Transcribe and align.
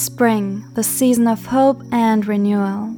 Spring, 0.00 0.64
the 0.72 0.82
season 0.82 1.28
of 1.28 1.44
hope 1.44 1.82
and 1.92 2.26
renewal. 2.26 2.96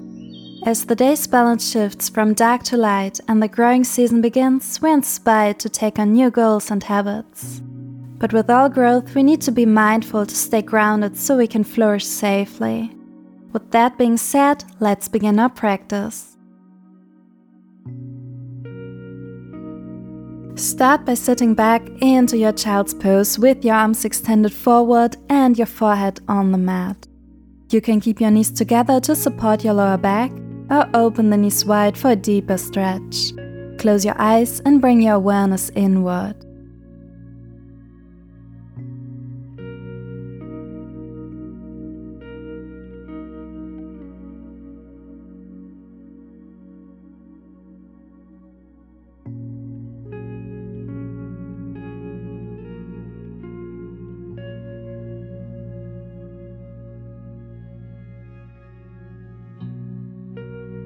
As 0.64 0.84
the 0.84 0.94
day's 0.94 1.26
balance 1.26 1.68
shifts 1.68 2.08
from 2.08 2.32
dark 2.32 2.62
to 2.64 2.76
light 2.76 3.18
and 3.26 3.42
the 3.42 3.48
growing 3.48 3.82
season 3.82 4.20
begins, 4.20 4.80
we're 4.80 4.94
inspired 4.94 5.58
to 5.58 5.68
take 5.68 5.98
on 5.98 6.12
new 6.12 6.30
goals 6.30 6.70
and 6.70 6.80
habits. 6.80 7.60
But 8.20 8.32
with 8.32 8.48
all 8.48 8.68
growth, 8.68 9.16
we 9.16 9.24
need 9.24 9.40
to 9.40 9.50
be 9.50 9.66
mindful 9.66 10.26
to 10.26 10.34
stay 10.36 10.62
grounded 10.62 11.16
so 11.16 11.36
we 11.36 11.48
can 11.48 11.64
flourish 11.64 12.06
safely. 12.06 12.96
With 13.52 13.72
that 13.72 13.98
being 13.98 14.16
said, 14.16 14.62
let's 14.78 15.08
begin 15.08 15.40
our 15.40 15.50
practice. 15.50 16.31
Start 20.54 21.06
by 21.06 21.14
sitting 21.14 21.54
back 21.54 21.82
into 22.02 22.36
your 22.36 22.52
child's 22.52 22.92
pose 22.92 23.38
with 23.38 23.64
your 23.64 23.74
arms 23.74 24.04
extended 24.04 24.52
forward 24.52 25.16
and 25.30 25.56
your 25.56 25.66
forehead 25.66 26.20
on 26.28 26.52
the 26.52 26.58
mat. 26.58 27.08
You 27.70 27.80
can 27.80 28.00
keep 28.00 28.20
your 28.20 28.30
knees 28.30 28.50
together 28.50 29.00
to 29.00 29.16
support 29.16 29.64
your 29.64 29.72
lower 29.72 29.96
back 29.96 30.30
or 30.70 30.86
open 30.92 31.30
the 31.30 31.38
knees 31.38 31.64
wide 31.64 31.96
for 31.96 32.10
a 32.10 32.16
deeper 32.16 32.58
stretch. 32.58 33.32
Close 33.78 34.04
your 34.04 34.14
eyes 34.18 34.60
and 34.60 34.80
bring 34.80 35.00
your 35.00 35.14
awareness 35.14 35.70
inward. 35.74 36.36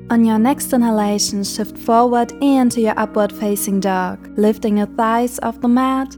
On 0.09 0.25
your 0.25 0.39
next 0.39 0.73
inhalation, 0.73 1.43
shift 1.43 1.77
forward 1.77 2.31
into 2.41 2.81
your 2.81 2.95
upward 2.97 3.33
facing 3.33 3.81
dog, 3.81 4.19
lifting 4.39 4.77
your 4.77 4.87
thighs 4.87 5.41
off 5.43 5.61
the 5.61 5.69
mat. 5.69 6.15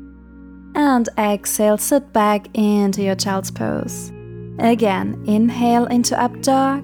And 0.74 1.08
exhale, 1.18 1.78
sit 1.78 2.12
back 2.12 2.48
into 2.52 3.02
your 3.02 3.14
child's 3.14 3.50
pose. 3.50 4.12
Again, 4.58 5.24
inhale 5.26 5.86
into 5.86 6.20
up 6.20 6.38
dog. 6.42 6.80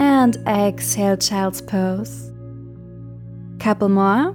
And 0.00 0.36
exhale, 0.48 1.16
child's 1.16 1.60
pose. 1.60 2.32
Couple 3.60 3.88
more. 3.88 4.34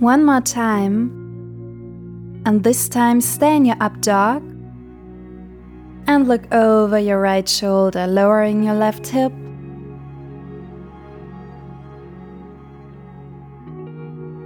One 0.00 0.24
more 0.24 0.42
time. 0.42 1.10
And 2.44 2.62
this 2.62 2.88
time 2.88 3.22
stay 3.22 3.56
in 3.56 3.64
your 3.64 3.76
up 3.80 4.00
dog. 4.02 4.42
And 6.06 6.28
look 6.28 6.52
over 6.52 6.98
your 6.98 7.18
right 7.18 7.48
shoulder, 7.48 8.06
lowering 8.06 8.62
your 8.62 8.74
left 8.74 9.06
hip. 9.06 9.32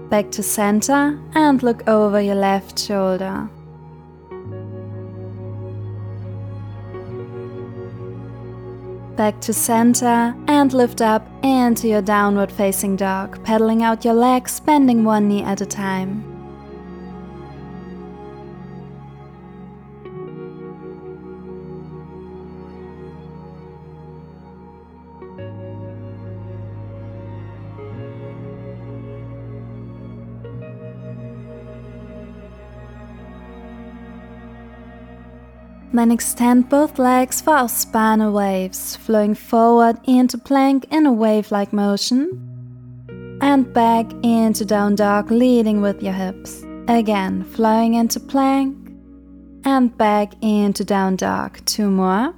Back 0.09 0.31
to 0.33 0.43
center 0.43 1.21
and 1.35 1.63
look 1.63 1.87
over 1.89 2.21
your 2.21 2.37
left 2.37 2.79
shoulder. 2.79 3.51
Back 9.21 9.39
to 9.39 9.53
center 9.53 10.35
and 10.49 10.73
lift 10.73 11.03
up 11.03 11.23
into 11.43 11.87
your 11.87 12.01
downward 12.01 12.51
facing 12.51 12.97
dog, 12.97 13.45
pedaling 13.45 13.83
out 13.83 14.03
your 14.03 14.15
legs, 14.15 14.61
bending 14.61 15.05
one 15.05 15.29
knee 15.29 15.43
at 15.43 15.61
a 15.61 15.67
time. 15.67 16.30
Then 35.93 36.13
extend 36.13 36.69
both 36.69 37.01
legs 37.01 37.41
for 37.41 37.51
our 37.51 37.69
spinal 37.69 38.33
waves, 38.33 38.95
flowing 38.95 39.35
forward 39.35 39.99
into 40.05 40.39
plank 40.39 40.87
in 40.93 41.05
a 41.05 41.13
wave 41.13 41.51
like 41.51 41.73
motion, 41.73 43.39
and 43.41 43.73
back 43.73 44.07
into 44.23 44.65
down 44.65 44.95
dog, 44.95 45.33
leading 45.33 45.81
with 45.81 46.01
your 46.01 46.13
hips. 46.13 46.63
Again, 46.87 47.43
flowing 47.43 47.95
into 47.95 48.21
plank, 48.21 48.77
and 49.65 49.97
back 49.99 50.33
into 50.41 50.85
down 50.85 51.17
dog. 51.17 51.59
Two 51.67 51.91
more. 51.91 52.35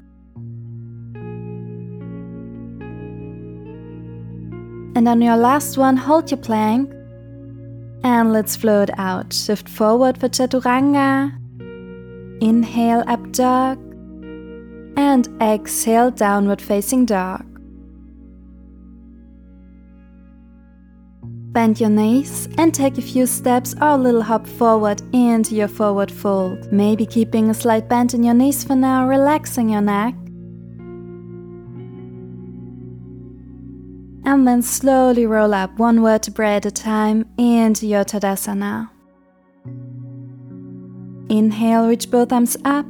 And 4.95 5.09
on 5.09 5.21
your 5.21 5.37
last 5.37 5.77
one, 5.77 5.97
hold 5.97 6.31
your 6.31 6.41
plank. 6.41 6.91
And 8.05 8.33
let's 8.33 8.57
float 8.57 8.91
out. 8.97 9.33
Shift 9.33 9.69
forward 9.69 10.19
for 10.19 10.29
Chaturanga 10.29 11.42
Inhale 12.43 13.05
up 13.07 13.31
dog 13.31 13.79
and 14.97 15.29
exhale 15.41 16.11
downward 16.11 16.61
facing 16.61 17.07
dog. 17.07 17.47
Bend 21.53 21.79
your 21.79 21.91
knees 21.91 22.49
and 22.59 22.75
take 22.75 22.99
a 22.99 23.01
few 23.01 23.27
steps 23.27 23.77
or 23.81 23.91
a 23.91 23.97
little 23.97 24.23
hop 24.23 24.49
forward 24.49 25.03
into 25.15 25.55
your 25.55 25.69
forward 25.69 26.11
fold. 26.11 26.73
Maybe 26.73 27.07
keeping 27.07 27.49
a 27.49 27.55
slight 27.55 27.89
bend 27.89 28.13
in 28.13 28.25
your 28.25 28.35
knees 28.35 28.65
for 28.65 28.75
now, 28.75 29.07
relaxing 29.07 29.69
your 29.69 29.83
neck. 29.83 30.15
And 34.25 34.49
then 34.49 34.63
slowly 34.63 35.27
roll 35.27 35.55
up 35.55 35.79
one 35.79 36.03
vertebra 36.03 36.57
at 36.57 36.67
a 36.67 36.73
time 36.73 37.25
into 37.39 37.87
your 37.87 38.05
Tadasana. 38.05 38.92
Inhale, 41.29 41.89
reach 41.89 42.11
both 42.11 42.33
arms 42.33 42.57
up. 42.65 42.87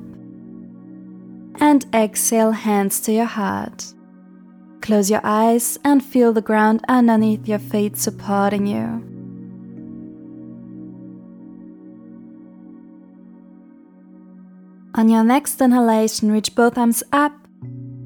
And 1.60 1.86
exhale, 1.94 2.52
hands 2.52 3.00
to 3.02 3.12
your 3.12 3.26
heart. 3.26 3.92
Close 4.80 5.10
your 5.10 5.20
eyes 5.22 5.78
and 5.84 6.04
feel 6.04 6.32
the 6.32 6.42
ground 6.42 6.84
underneath 6.88 7.46
your 7.46 7.60
feet 7.60 7.96
supporting 7.96 8.66
you. 8.66 9.08
On 14.94 15.08
your 15.08 15.24
next 15.24 15.60
inhalation, 15.60 16.30
reach 16.32 16.54
both 16.54 16.76
arms 16.76 17.02
up 17.12 17.32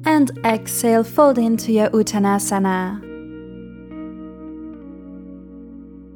and 0.05 0.31
exhale, 0.45 1.03
fold 1.03 1.37
into 1.37 1.71
your 1.71 1.89
Uttanasana. 1.89 3.06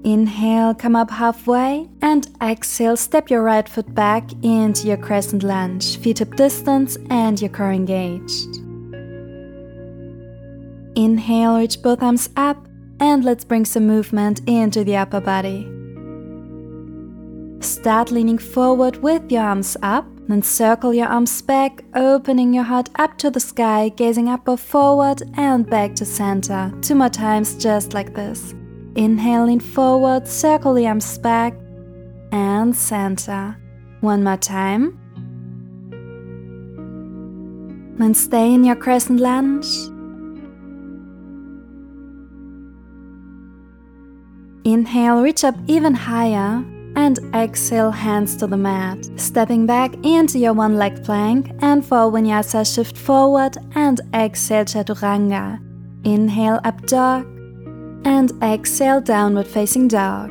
Inhale, 0.04 0.74
come 0.74 0.96
up 0.96 1.12
halfway, 1.12 1.88
and 2.02 2.28
exhale, 2.42 2.98
step 2.98 3.30
your 3.30 3.44
right 3.44 3.70
foot 3.70 3.94
back 3.94 4.32
into 4.42 4.88
your 4.88 4.98
crescent 4.98 5.44
lunge, 5.44 5.98
feet 6.00 6.20
hip 6.20 6.36
distance, 6.36 6.98
and 7.12 7.40
your 7.40 7.52
core 7.52 7.72
engaged. 7.72 8.58
Inhale, 10.96 11.60
reach 11.60 11.82
both 11.84 12.02
arms 12.02 12.30
up, 12.36 12.68
and 13.00 13.24
let's 13.24 13.44
bring 13.44 13.64
some 13.64 13.86
movement 13.86 14.42
into 14.48 14.84
the 14.84 14.98
upper 14.98 15.22
body. 15.22 15.70
Start 17.62 18.10
leaning 18.10 18.40
forward 18.40 18.98
with 19.04 19.32
your 19.32 19.44
arms 19.44 19.78
up, 19.84 20.06
then 20.28 20.42
circle 20.42 20.96
your 20.96 21.08
arms 21.08 21.44
back, 21.44 21.84
opening 21.94 22.54
your 22.56 22.64
heart 22.64 22.90
up 22.96 23.20
to 23.20 23.30
the 23.30 23.40
sky, 23.40 23.90
gazing 23.90 24.30
up 24.30 24.48
or 24.48 24.58
forward 24.58 25.22
and 25.36 25.70
back 25.70 25.94
to 25.96 26.06
center. 26.06 26.74
Two 26.82 26.96
more 26.96 27.10
times, 27.10 27.56
just 27.56 27.94
like 27.94 28.16
this. 28.16 28.56
Inhaling 28.96 29.62
forward, 29.62 30.28
circle 30.28 30.74
the 30.74 30.86
arms 30.86 31.18
back 31.18 31.54
and 32.32 32.76
center. 32.76 33.58
One 34.02 34.24
more 34.24 34.38
time. 34.38 34.98
And 38.00 38.18
stay 38.18 38.54
in 38.54 38.64
your 38.64 38.76
crescent 38.76 39.20
lunge. 39.20 39.68
Inhale, 44.66 45.22
reach 45.22 45.44
up 45.44 45.56
even 45.68 45.94
higher 45.94 46.64
and 46.96 47.20
exhale, 47.34 47.92
hands 47.92 48.36
to 48.38 48.48
the 48.48 48.58
mat. 48.58 49.10
Stepping 49.16 49.66
back 49.66 49.94
into 50.04 50.38
your 50.38 50.54
one 50.54 50.76
leg 50.76 51.04
plank 51.06 51.52
and 51.62 51.86
for 51.86 52.12
vinyasa, 52.12 52.76
shift 52.76 52.98
forward 52.98 53.56
and 53.76 54.02
exhale, 54.14 54.66
chaturanga. 54.66 55.60
Inhale, 56.04 56.60
up 56.64 56.86
dog 56.88 57.41
and 58.06 58.32
exhale 58.44 59.02
downward 59.02 59.48
facing 59.48 59.88
dog. 59.88 60.30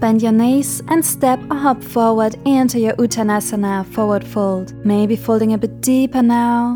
Bend 0.00 0.20
your 0.20 0.32
knees 0.32 0.82
and 0.88 1.04
step 1.04 1.38
or 1.48 1.56
hop 1.56 1.80
forward 1.80 2.34
into 2.44 2.80
your 2.80 2.94
Uttanasana 2.94 3.86
forward 3.86 4.26
fold, 4.26 4.74
maybe 4.84 5.14
folding 5.14 5.52
a 5.52 5.58
bit 5.58 5.80
deeper 5.80 6.22
now. 6.22 6.74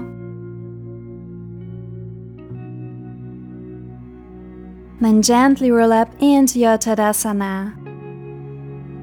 Then 5.00 5.22
gently 5.22 5.72
roll 5.72 5.92
up 5.92 6.08
into 6.20 6.60
your 6.60 6.78
Tadasana. 6.78 7.74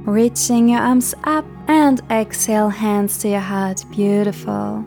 Reaching 0.05 0.69
your 0.69 0.79
arms 0.79 1.13
up 1.25 1.45
and 1.73 2.01
exhale, 2.11 2.69
hands 2.69 3.17
to 3.17 3.29
your 3.29 3.39
heart. 3.39 3.83
Beautiful. 3.89 4.85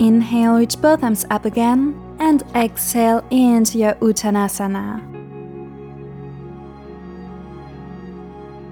Inhale, 0.00 0.54
reach 0.56 0.80
both 0.80 1.04
arms 1.04 1.26
up 1.28 1.44
again, 1.44 1.94
and 2.18 2.42
exhale 2.54 3.22
into 3.30 3.76
your 3.76 3.94
Uttanasana. 3.96 5.06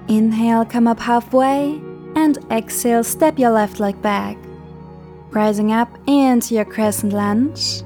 Inhale, 0.09 0.65
come 0.65 0.87
up 0.87 0.99
halfway, 0.99 1.79
and 2.15 2.39
exhale, 2.49 3.03
step 3.03 3.37
your 3.37 3.51
left 3.51 3.79
leg 3.79 4.01
back, 4.01 4.37
rising 5.29 5.71
up 5.71 5.95
into 6.07 6.55
your 6.55 6.65
crescent 6.65 7.13
lunge. 7.13 7.83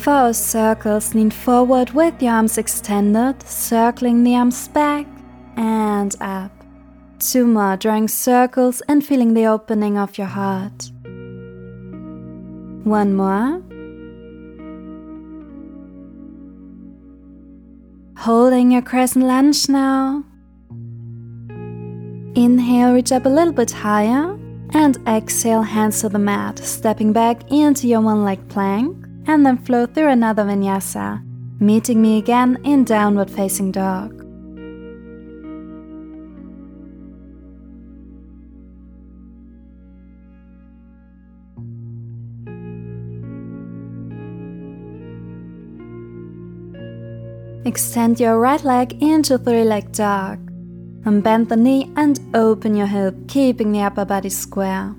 Four 0.00 0.32
circles, 0.32 1.14
lean 1.14 1.30
forward 1.30 1.90
with 1.90 2.22
your 2.22 2.32
arms 2.32 2.56
extended, 2.56 3.42
circling 3.46 4.24
the 4.24 4.34
arms 4.34 4.66
back 4.68 5.06
and 5.56 6.16
up. 6.22 6.50
Two 7.18 7.46
more, 7.46 7.76
drawing 7.76 8.08
circles 8.08 8.80
and 8.88 9.04
feeling 9.04 9.34
the 9.34 9.44
opening 9.44 9.98
of 9.98 10.16
your 10.16 10.26
heart. 10.26 10.90
One 12.84 13.14
more. 13.14 13.60
Holding 18.16 18.70
your 18.70 18.82
crescent 18.82 19.26
lunge 19.26 19.68
now. 19.68 20.24
Inhale, 22.34 22.94
reach 22.94 23.12
up 23.12 23.26
a 23.26 23.28
little 23.28 23.52
bit 23.52 23.70
higher. 23.70 24.38
And 24.72 24.96
exhale, 25.06 25.62
hands 25.62 26.00
to 26.00 26.08
the 26.08 26.18
mat, 26.18 26.58
stepping 26.58 27.12
back 27.12 27.50
into 27.50 27.86
your 27.86 28.00
one 28.00 28.24
leg 28.24 28.48
plank. 28.48 28.99
And 29.26 29.46
then 29.46 29.58
flow 29.58 29.86
through 29.86 30.08
another 30.08 30.44
vinyasa, 30.44 31.22
meeting 31.60 32.02
me 32.02 32.18
again 32.18 32.58
in 32.64 32.84
downward 32.84 33.30
facing 33.30 33.70
dog. 33.70 34.20
Extend 47.66 48.18
your 48.18 48.40
right 48.40 48.64
leg 48.64 49.00
into 49.02 49.38
three 49.38 49.64
leg 49.64 49.92
dog. 49.92 50.38
And 51.04 51.22
bend 51.22 51.48
the 51.48 51.56
knee 51.56 51.90
and 51.96 52.18
open 52.34 52.74
your 52.74 52.86
hip, 52.86 53.14
keeping 53.28 53.72
the 53.72 53.82
upper 53.82 54.04
body 54.04 54.28
square. 54.28 54.94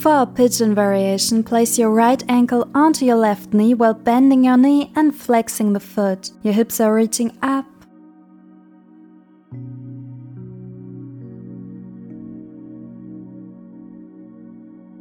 For 0.00 0.22
a 0.22 0.26
pigeon 0.26 0.74
variation, 0.74 1.44
place 1.44 1.78
your 1.78 1.90
right 1.90 2.22
ankle 2.26 2.66
onto 2.74 3.04
your 3.04 3.16
left 3.16 3.52
knee 3.52 3.74
while 3.74 3.92
bending 3.92 4.44
your 4.44 4.56
knee 4.56 4.90
and 4.96 5.14
flexing 5.14 5.74
the 5.74 5.80
foot. 5.80 6.30
Your 6.42 6.54
hips 6.54 6.80
are 6.80 6.94
reaching 6.94 7.36
up 7.42 7.66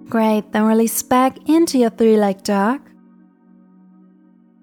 Great, 0.10 0.52
then 0.54 0.64
release 0.64 1.04
back 1.04 1.38
into 1.48 1.78
your 1.78 1.92
three 1.92 2.18
leg 2.18 2.42
dog. 2.42 2.82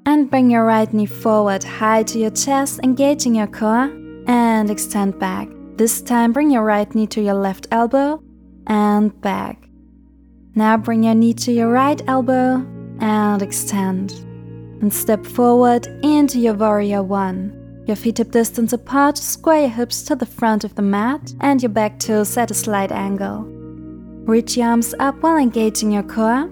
And 0.05 0.29
bring 0.29 0.51
your 0.51 0.65
right 0.65 0.93
knee 0.93 1.07
forward, 1.07 1.63
high 1.63 2.03
to 2.03 2.19
your 2.19 2.31
chest, 2.31 2.81
engaging 2.83 3.37
your 3.37 3.47
core, 3.47 3.91
and 4.27 4.71
extend 4.71 5.21
back. 5.21 5.49
This 5.77 6.03
time, 6.03 6.33
bring 6.33 6.51
your 6.51 6.65
right 6.65 6.93
knee 6.95 7.07
to 7.09 7.23
your 7.23 7.35
left 7.35 7.69
elbow 7.71 8.21
and 8.67 9.19
back. 9.21 9.66
Now, 10.57 10.79
bring 10.79 11.05
your 11.05 11.15
knee 11.15 11.35
to 11.35 11.53
your 11.53 11.71
right 11.71 12.01
elbow 12.09 12.67
and 12.99 13.43
extend. 13.43 14.13
And 14.81 14.93
step 14.93 15.27
forward 15.27 15.87
into 16.03 16.39
your 16.39 16.55
warrior 16.55 17.03
one. 17.03 17.85
Your 17.87 17.95
feet 17.97 18.19
hip 18.19 18.31
distance 18.31 18.73
apart, 18.73 19.19
square 19.19 19.61
your 19.61 19.69
hips 19.69 20.03
to 20.05 20.17
the 20.17 20.25
front 20.25 20.65
of 20.65 20.75
the 20.75 20.83
mat, 20.83 21.35
and 21.41 21.63
your 21.63 21.69
back 21.69 21.99
toes 21.99 22.37
at 22.39 22.51
a 22.51 22.55
slight 22.55 22.91
angle. 22.91 23.45
Reach 24.25 24.57
your 24.57 24.69
arms 24.69 24.95
up 24.99 25.23
while 25.23 25.37
engaging 25.37 25.93
your 25.93 26.03
core. 26.03 26.51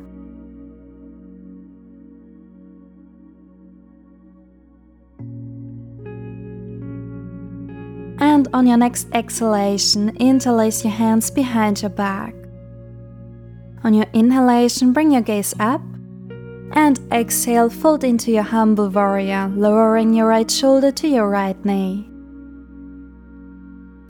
And 8.20 8.48
on 8.52 8.66
your 8.66 8.76
next 8.76 9.08
exhalation, 9.12 10.14
interlace 10.16 10.84
your 10.84 10.92
hands 10.92 11.30
behind 11.30 11.80
your 11.80 11.90
back. 11.90 12.34
On 13.84 13.92
your 13.92 14.06
inhalation, 14.14 14.94
bring 14.94 15.12
your 15.12 15.20
gaze 15.20 15.54
up. 15.60 15.82
And 16.72 16.98
exhale, 17.12 17.68
fold 17.68 18.02
into 18.02 18.32
your 18.32 18.42
humble 18.42 18.88
warrior, 18.88 19.52
lowering 19.54 20.14
your 20.14 20.26
right 20.26 20.50
shoulder 20.50 20.90
to 20.92 21.06
your 21.06 21.28
right 21.28 21.62
knee. 21.64 22.08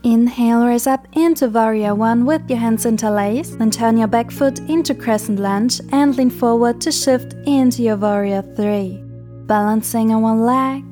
Inhale, 0.03 0.65
raise 0.65 0.87
up 0.87 1.05
into 1.13 1.49
Warrior 1.49 1.93
1 1.95 2.25
with 2.25 2.49
your 2.49 2.59
hands 2.59 2.85
interlaced, 2.85 3.57
then 3.59 3.71
turn 3.71 3.97
your 3.97 4.07
back 4.07 4.31
foot 4.31 4.59
into 4.69 4.93
Crescent 4.95 5.39
Lunge 5.39 5.81
and 5.91 6.15
lean 6.15 6.29
forward 6.29 6.79
to 6.81 6.91
shift 6.91 7.33
into 7.45 7.83
your 7.83 7.97
Warrior 7.97 8.43
3. 8.55 9.03
Balancing 9.47 10.11
on 10.11 10.21
one 10.21 10.41
leg. 10.41 10.83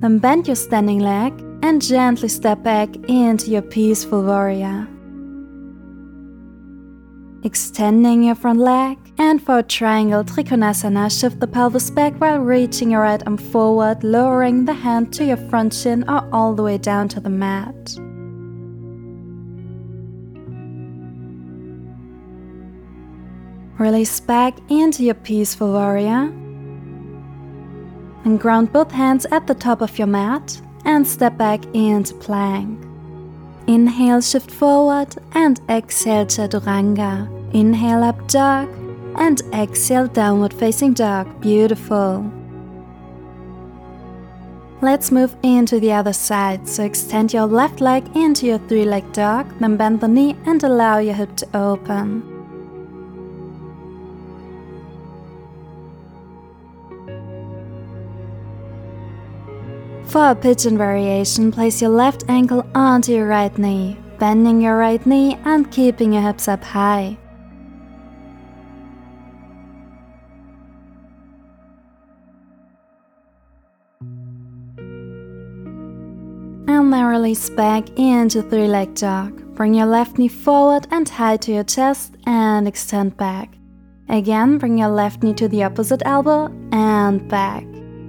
Then 0.00 0.18
bend 0.18 0.46
your 0.46 0.56
standing 0.56 0.98
leg 0.98 1.32
and 1.62 1.80
gently 1.80 2.28
step 2.28 2.62
back 2.62 2.94
into 3.08 3.50
your 3.50 3.62
Peaceful 3.62 4.22
Warrior 4.22 4.88
extending 7.44 8.24
your 8.24 8.34
front 8.34 8.58
leg, 8.58 8.98
and 9.18 9.42
for 9.42 9.58
a 9.58 9.62
triangle 9.62 10.24
Trikonasana, 10.24 11.10
shift 11.10 11.40
the 11.40 11.46
pelvis 11.46 11.90
back 11.90 12.14
while 12.20 12.38
reaching 12.38 12.90
your 12.90 13.02
right 13.02 13.22
arm 13.26 13.36
forward, 13.36 14.02
lowering 14.04 14.64
the 14.64 14.72
hand 14.74 15.12
to 15.14 15.24
your 15.24 15.36
front 15.36 15.74
shin 15.74 16.04
or 16.08 16.28
all 16.32 16.54
the 16.54 16.62
way 16.62 16.78
down 16.78 17.08
to 17.08 17.20
the 17.20 17.30
mat. 17.30 17.74
Release 23.78 24.18
back 24.18 24.58
into 24.70 25.04
your 25.04 25.14
peaceful 25.14 25.72
warrior. 25.72 26.32
And 28.24 28.40
ground 28.40 28.72
both 28.72 28.90
hands 28.90 29.24
at 29.30 29.46
the 29.46 29.54
top 29.54 29.80
of 29.80 29.96
your 29.98 30.08
mat 30.08 30.60
and 30.84 31.06
step 31.06 31.36
back 31.38 31.64
into 31.74 32.14
plank. 32.14 32.87
Inhale, 33.68 34.22
shift 34.22 34.50
forward 34.50 35.14
and 35.32 35.60
exhale 35.68 36.24
Chaturanga. 36.24 37.28
Inhale 37.52 38.02
up 38.02 38.26
dog 38.26 38.66
and 39.18 39.42
exhale 39.52 40.06
downward 40.06 40.54
facing 40.54 40.94
dog. 40.94 41.38
Beautiful. 41.42 42.32
Let's 44.80 45.10
move 45.10 45.36
into 45.42 45.80
the 45.80 45.92
other 45.92 46.14
side. 46.14 46.66
So 46.66 46.82
extend 46.82 47.34
your 47.34 47.44
left 47.44 47.82
leg 47.82 48.16
into 48.16 48.46
your 48.46 48.58
three 48.68 48.86
leg 48.86 49.12
dog, 49.12 49.46
then 49.60 49.76
bend 49.76 50.00
the 50.00 50.08
knee 50.08 50.34
and 50.46 50.62
allow 50.64 50.96
your 50.96 51.14
hip 51.14 51.36
to 51.36 51.46
open. 51.54 52.37
For 60.08 60.30
a 60.30 60.34
pigeon 60.34 60.78
variation, 60.78 61.52
place 61.52 61.82
your 61.82 61.90
left 61.90 62.24
ankle 62.28 62.64
onto 62.74 63.12
your 63.12 63.26
right 63.26 63.56
knee, 63.58 63.98
bending 64.18 64.62
your 64.62 64.78
right 64.78 65.04
knee 65.04 65.38
and 65.44 65.70
keeping 65.70 66.14
your 66.14 66.22
hips 66.22 66.48
up 66.48 66.64
high. 66.64 67.18
And 76.66 76.90
then 76.90 77.04
release 77.04 77.50
back 77.50 77.90
into 77.98 78.40
three 78.40 78.66
leg 78.66 78.94
dog. 78.94 79.54
Bring 79.54 79.74
your 79.74 79.86
left 79.86 80.16
knee 80.16 80.28
forward 80.28 80.86
and 80.90 81.06
high 81.06 81.36
to 81.36 81.52
your 81.52 81.64
chest 81.64 82.16
and 82.24 82.66
extend 82.66 83.18
back. 83.18 83.58
Again, 84.08 84.56
bring 84.56 84.78
your 84.78 84.88
left 84.88 85.22
knee 85.22 85.34
to 85.34 85.48
the 85.48 85.64
opposite 85.64 86.00
elbow 86.06 86.50
and 86.72 87.28
back. 87.28 87.66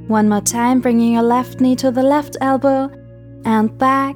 One 0.09 0.27
more 0.27 0.41
time, 0.41 0.79
bringing 0.79 1.13
your 1.13 1.21
left 1.21 1.61
knee 1.61 1.75
to 1.75 1.91
the 1.91 2.01
left 2.01 2.35
elbow 2.41 2.89
and 3.45 3.77
back. 3.77 4.15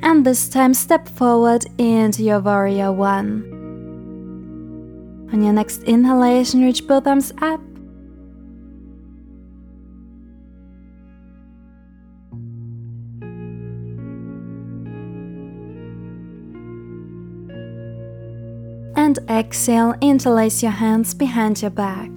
And 0.00 0.24
this 0.24 0.48
time, 0.48 0.72
step 0.72 1.06
forward 1.06 1.66
into 1.76 2.22
your 2.22 2.40
warrior 2.40 2.90
one. 2.90 3.44
On 5.30 5.42
your 5.42 5.52
next 5.52 5.82
inhalation, 5.82 6.62
reach 6.62 6.86
both 6.86 7.06
arms 7.06 7.34
up. 7.42 7.60
And 18.96 19.18
exhale, 19.28 19.94
interlace 20.00 20.62
your 20.62 20.72
hands 20.72 21.12
behind 21.12 21.60
your 21.60 21.70
back. 21.70 22.10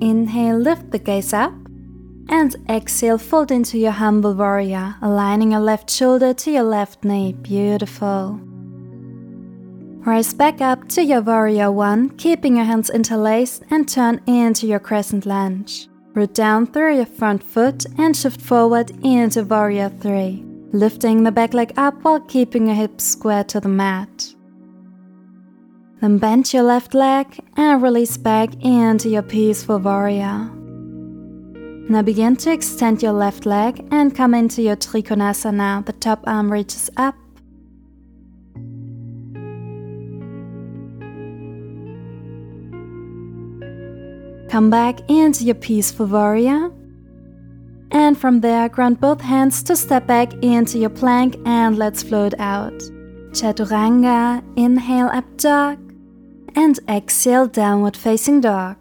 Inhale, 0.00 0.58
lift 0.58 0.90
the 0.90 0.98
gaze 0.98 1.32
up, 1.32 1.52
and 2.28 2.54
exhale, 2.68 3.18
fold 3.18 3.50
into 3.50 3.78
your 3.78 3.92
humble 3.92 4.34
warrior, 4.34 4.96
aligning 5.02 5.52
your 5.52 5.60
left 5.60 5.90
shoulder 5.90 6.34
to 6.34 6.50
your 6.50 6.62
left 6.62 7.04
knee. 7.04 7.32
Beautiful. 7.32 8.38
Rise 10.06 10.32
back 10.32 10.60
up 10.60 10.88
to 10.90 11.02
your 11.02 11.20
warrior 11.20 11.70
one, 11.72 12.10
keeping 12.10 12.56
your 12.56 12.64
hands 12.64 12.90
interlaced, 12.90 13.64
and 13.70 13.88
turn 13.88 14.20
into 14.26 14.66
your 14.66 14.78
crescent 14.78 15.26
lunge. 15.26 15.88
Root 16.14 16.34
down 16.34 16.66
through 16.66 16.96
your 16.96 17.06
front 17.06 17.42
foot 17.42 17.84
and 17.98 18.16
shift 18.16 18.40
forward 18.40 18.90
into 19.04 19.42
warrior 19.42 19.90
three, 20.00 20.44
lifting 20.72 21.24
the 21.24 21.32
back 21.32 21.54
leg 21.54 21.72
up 21.76 22.02
while 22.02 22.20
keeping 22.20 22.66
your 22.66 22.76
hips 22.76 23.04
square 23.04 23.44
to 23.44 23.60
the 23.60 23.68
mat. 23.68 24.34
Then 26.00 26.18
bend 26.18 26.52
your 26.52 26.62
left 26.62 26.94
leg 26.94 27.26
and 27.56 27.82
release 27.82 28.16
back 28.16 28.54
into 28.62 29.08
your 29.08 29.22
peaceful 29.22 29.80
warrior. 29.80 30.48
Now 31.90 32.02
begin 32.02 32.36
to 32.36 32.52
extend 32.52 33.02
your 33.02 33.12
left 33.12 33.46
leg 33.46 33.84
and 33.90 34.14
come 34.14 34.32
into 34.32 34.62
your 34.62 34.76
Trikonasana. 34.76 35.84
The 35.86 35.94
top 35.94 36.22
arm 36.24 36.52
reaches 36.52 36.88
up. 36.96 37.16
Come 44.48 44.70
back 44.70 45.00
into 45.10 45.44
your 45.44 45.56
peaceful 45.56 46.06
warrior. 46.06 46.70
And 47.90 48.16
from 48.16 48.40
there, 48.40 48.68
ground 48.68 49.00
both 49.00 49.20
hands 49.20 49.64
to 49.64 49.74
step 49.74 50.06
back 50.06 50.32
into 50.44 50.78
your 50.78 50.90
plank 50.90 51.36
and 51.44 51.76
let's 51.76 52.04
float 52.04 52.34
out. 52.38 52.78
Chaturanga, 53.32 54.44
inhale 54.56 55.08
up 55.08 55.24
dog 55.38 55.87
and 56.58 56.80
exhale 56.88 57.46
downward 57.46 57.96
facing 57.96 58.40
dog. 58.40 58.76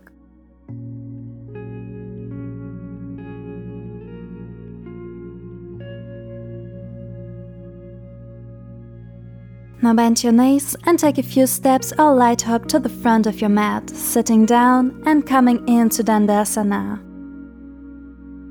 Now 9.80 9.94
bend 9.94 10.24
your 10.24 10.34
knees 10.34 10.76
and 10.88 10.98
take 10.98 11.20
a 11.20 11.24
few 11.24 11.46
steps 11.46 11.94
or 12.00 12.16
light 12.16 12.42
hop 12.42 12.66
to 12.70 12.80
the 12.80 12.90
front 12.90 13.28
of 13.28 13.40
your 13.40 13.52
mat, 13.52 13.92
sitting 13.92 14.48
down 14.48 15.04
and 15.06 15.28
coming 15.28 15.60
into 15.70 16.04
Dandasana. 16.04 17.04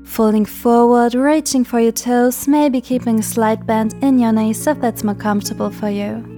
Folding 0.07 0.45
forward, 0.45 1.15
reaching 1.15 1.65
for 1.65 1.81
your 1.81 1.91
toes, 1.91 2.47
maybe 2.47 2.79
keeping 2.79 3.19
a 3.19 3.23
slight 3.23 3.65
bend 3.67 3.93
in 4.01 4.19
your 4.19 4.31
knees 4.31 4.65
if 4.65 4.79
that's 4.79 5.03
more 5.03 5.15
comfortable 5.15 5.69
for 5.69 5.89
you. 5.89 6.36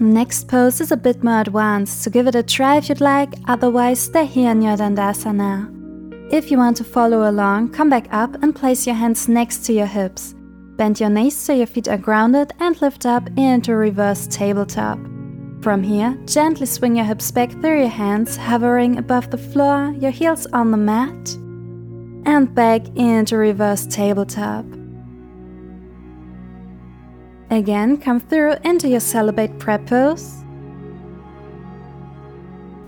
Next 0.00 0.48
pose 0.48 0.80
is 0.80 0.92
a 0.92 0.96
bit 0.96 1.22
more 1.22 1.42
advanced, 1.42 2.02
so 2.02 2.10
give 2.10 2.26
it 2.26 2.34
a 2.34 2.42
try 2.42 2.78
if 2.78 2.88
you'd 2.88 3.02
like, 3.02 3.34
otherwise 3.46 4.00
stay 4.00 4.24
here 4.24 4.50
in 4.50 4.62
your 4.62 4.74
Dandasana. 4.74 6.32
If 6.32 6.50
you 6.50 6.56
want 6.56 6.78
to 6.78 6.84
follow 6.84 7.28
along, 7.28 7.72
come 7.72 7.90
back 7.90 8.08
up 8.10 8.42
and 8.42 8.56
place 8.56 8.86
your 8.86 8.96
hands 8.96 9.28
next 9.28 9.58
to 9.66 9.74
your 9.74 9.84
hips. 9.84 10.34
Bend 10.78 11.00
your 11.00 11.10
knees 11.10 11.36
so 11.36 11.52
your 11.52 11.66
feet 11.66 11.86
are 11.86 11.98
grounded 11.98 12.50
and 12.60 12.80
lift 12.80 13.04
up 13.04 13.28
into 13.36 13.76
reverse 13.76 14.26
tabletop. 14.28 14.98
From 15.60 15.82
here, 15.82 16.18
gently 16.24 16.64
swing 16.64 16.96
your 16.96 17.04
hips 17.04 17.30
back 17.30 17.50
through 17.60 17.80
your 17.80 17.88
hands, 17.88 18.38
hovering 18.38 18.96
above 18.96 19.30
the 19.30 19.36
floor, 19.36 19.94
your 19.98 20.12
heels 20.12 20.46
on 20.54 20.70
the 20.70 20.78
mat, 20.78 21.34
and 22.24 22.54
back 22.54 22.86
into 22.96 23.36
reverse 23.36 23.84
tabletop. 23.86 24.64
Again, 27.50 27.96
come 27.96 28.20
through 28.20 28.54
into 28.64 28.88
your 28.88 29.00
celebrate 29.00 29.58
prep 29.58 29.86
pose. 29.86 30.36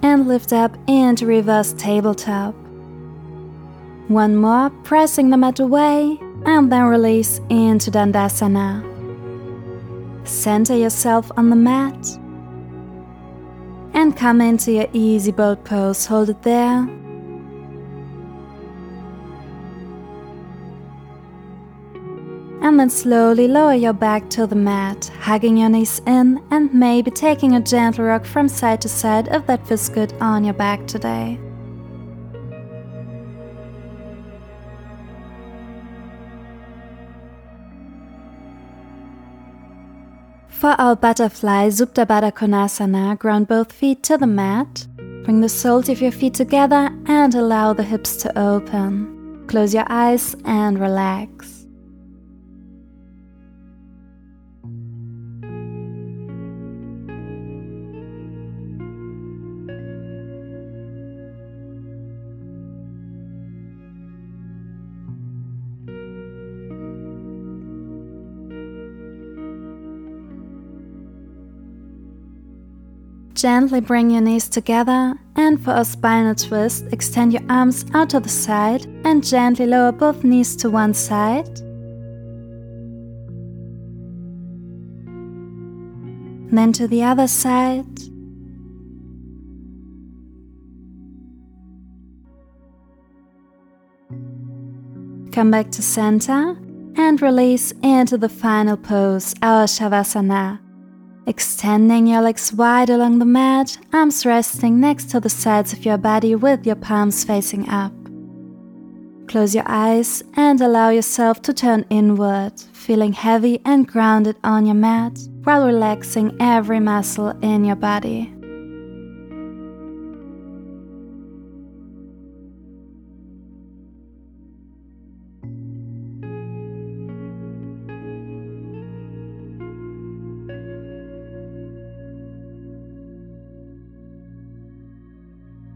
And 0.02 0.28
lift 0.28 0.52
up 0.52 0.76
into 0.87 1.26
reverse 1.26 1.73
tabletop. 1.73 2.54
One 4.09 4.37
more, 4.37 4.71
pressing 4.85 5.31
the 5.31 5.37
mat 5.37 5.59
away, 5.59 6.19
and 6.45 6.71
then 6.71 6.85
release 6.85 7.40
into 7.49 7.90
Dandasana. 7.90 8.88
Center 10.26 10.76
yourself 10.76 11.31
on 11.37 11.50
the 11.50 11.57
mat. 11.57 12.19
And 13.95 14.16
come 14.16 14.40
into 14.40 14.73
your 14.73 14.88
easy 14.92 15.33
boat 15.33 15.64
pose, 15.64 16.07
hold 16.07 16.31
it 16.31 16.42
there 16.42 16.88
and 22.73 22.81
then 22.81 22.88
slowly 22.88 23.47
lower 23.47 23.75
your 23.75 23.93
back 23.93 24.31
to 24.31 24.47
the 24.47 24.57
mat, 24.57 25.11
hugging 25.21 25.59
your 25.59 25.69
knees 25.69 26.00
in 26.07 26.43
and 26.50 26.73
maybe 26.73 27.11
taking 27.11 27.55
a 27.55 27.61
gentle 27.61 28.07
rock 28.07 28.25
from 28.25 28.49
side 28.49 28.81
to 28.81 28.88
side 28.88 29.29
if 29.31 29.47
that 29.47 29.67
feels 29.69 29.91
good 29.91 30.11
on 30.23 30.43
your 30.43 30.55
back 30.55 30.87
today. 30.87 31.38
For 40.49 40.71
our 40.79 40.97
butterfly 40.97 41.69
Supta 41.69 42.07
Baddha 42.07 42.33
Konasana, 42.33 43.19
ground 43.19 43.49
both 43.49 43.71
feet 43.71 44.02
to 44.05 44.17
the 44.17 44.26
mat. 44.26 44.87
Bring 45.25 45.43
the 45.43 45.49
soles 45.50 45.91
of 45.91 46.00
your 46.00 46.12
feet 46.12 46.33
together 46.33 46.88
and 47.05 47.35
allow 47.35 47.75
the 47.75 47.83
hips 47.83 48.17
to 48.23 48.38
open. 48.38 49.45
Close 49.47 49.75
your 49.75 49.87
eyes 49.91 50.35
and 50.47 50.81
relax. 50.81 51.62
Gently 73.35 73.81
bring 73.81 74.11
your 74.11 74.21
knees 74.21 74.49
together 74.49 75.14
and 75.35 75.61
for 75.64 75.75
a 75.75 75.85
spinal 75.85 76.37
twist, 76.37 76.85
extend 76.92 77.33
your 77.33 77.42
arms 77.49 77.85
out 77.92 78.11
to 78.11 78.21
the 78.21 78.28
side 78.28 78.87
and 79.04 79.25
gently 79.25 79.66
lower 79.66 79.90
both 79.90 80.23
knees 80.23 80.54
to 80.57 80.71
one 80.71 80.95
side. 80.95 81.61
Then 86.52 86.73
to 86.75 86.87
the 86.87 87.02
other 87.02 87.26
side. 87.26 87.87
Come 95.32 95.50
back 95.50 95.71
to 95.71 95.82
center 95.82 96.59
and 96.97 97.23
release 97.23 97.73
into 97.82 98.18
the 98.18 98.28
final 98.28 98.76
pose, 98.76 99.35
our 99.40 99.64
Shavasana. 99.64 100.61
Extending 101.26 102.06
your 102.06 102.21
legs 102.21 102.52
wide 102.52 102.90
along 102.90 103.18
the 103.18 103.25
mat, 103.25 103.78
arms 103.94 104.26
resting 104.26 104.78
next 104.78 105.06
to 105.12 105.21
the 105.21 105.30
sides 105.30 105.73
of 105.73 105.87
your 105.87 105.97
body 105.97 106.35
with 106.35 106.66
your 106.66 106.76
palms 106.76 107.25
facing 107.25 107.66
up. 107.71 107.94
Close 109.26 109.54
your 109.54 109.64
eyes 109.66 110.23
and 110.35 110.61
allow 110.61 110.90
yourself 110.90 111.40
to 111.42 111.54
turn 111.54 111.87
inward, 111.88 112.52
feeling 112.82 113.12
heavy 113.12 113.60
and 113.64 113.86
grounded 113.86 114.36
on 114.42 114.66
your 114.66 114.74
mat 114.74 115.16
while 115.44 115.64
relaxing 115.64 116.36
every 116.40 116.80
muscle 116.80 117.30
in 117.40 117.64
your 117.64 117.76
body. 117.76 118.28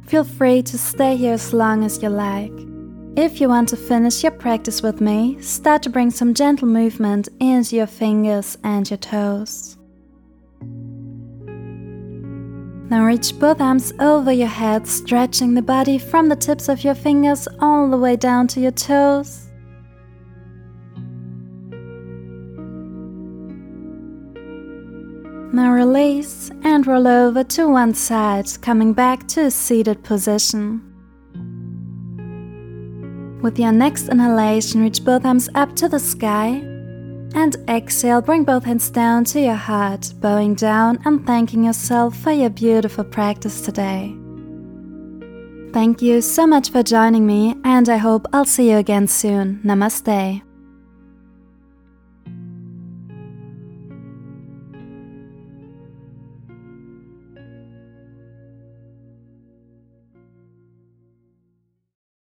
Feel 0.06 0.24
free 0.24 0.62
to 0.62 0.78
stay 0.78 1.16
here 1.16 1.34
as 1.34 1.52
long 1.52 1.84
as 1.84 2.02
you 2.02 2.08
like. 2.08 2.75
If 3.16 3.40
you 3.40 3.48
want 3.48 3.70
to 3.70 3.78
finish 3.78 4.22
your 4.22 4.32
practice 4.32 4.82
with 4.82 5.00
me, 5.00 5.40
start 5.40 5.82
to 5.84 5.90
bring 5.90 6.10
some 6.10 6.34
gentle 6.34 6.68
movement 6.68 7.30
into 7.40 7.74
your 7.74 7.86
fingers 7.86 8.58
and 8.62 8.88
your 8.90 8.98
toes. 8.98 9.78
Now 12.90 13.06
reach 13.06 13.38
both 13.38 13.62
arms 13.62 13.94
over 14.00 14.30
your 14.30 14.48
head, 14.48 14.86
stretching 14.86 15.54
the 15.54 15.62
body 15.62 15.96
from 15.96 16.28
the 16.28 16.36
tips 16.36 16.68
of 16.68 16.84
your 16.84 16.94
fingers 16.94 17.48
all 17.58 17.88
the 17.88 17.96
way 17.96 18.16
down 18.16 18.48
to 18.48 18.60
your 18.60 18.70
toes. 18.72 19.48
Now 25.54 25.72
release 25.72 26.50
and 26.64 26.86
roll 26.86 27.08
over 27.08 27.42
to 27.44 27.66
one 27.66 27.94
side, 27.94 28.46
coming 28.60 28.92
back 28.92 29.26
to 29.28 29.46
a 29.46 29.50
seated 29.50 30.04
position. 30.04 30.95
With 33.46 33.60
your 33.60 33.70
next 33.70 34.08
inhalation, 34.08 34.80
reach 34.80 35.04
both 35.04 35.24
arms 35.24 35.48
up 35.54 35.76
to 35.76 35.88
the 35.88 36.00
sky 36.00 36.48
And 37.32 37.56
exhale, 37.68 38.20
bring 38.20 38.42
both 38.42 38.64
hands 38.64 38.90
down 38.90 39.22
to 39.26 39.40
your 39.40 39.54
heart, 39.54 40.12
bowing 40.20 40.56
down 40.56 40.98
and 41.04 41.24
thanking 41.24 41.62
yourself 41.62 42.16
for 42.16 42.32
your 42.32 42.50
beautiful 42.50 43.04
practice 43.04 43.60
today. 43.60 44.16
Thank 45.72 46.02
you 46.02 46.22
so 46.22 46.44
much 46.44 46.70
for 46.70 46.82
joining 46.82 47.24
me, 47.24 47.54
and 47.62 47.88
I 47.88 47.98
hope 47.98 48.26
I'll 48.32 48.46
see 48.46 48.70
you 48.70 48.78
again 48.78 49.06
soon. 49.06 49.60
Namaste. 49.64 50.45